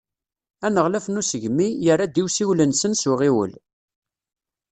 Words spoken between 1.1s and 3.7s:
usegmi, yerra-d i usiwel-nsen s uɣiwel.